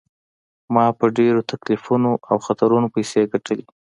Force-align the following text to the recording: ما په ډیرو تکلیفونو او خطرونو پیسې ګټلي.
ما 0.73 0.85
په 0.99 1.05
ډیرو 1.17 1.41
تکلیفونو 1.51 2.11
او 2.29 2.37
خطرونو 2.45 2.87
پیسې 2.95 3.21
ګټلي. 3.33 3.65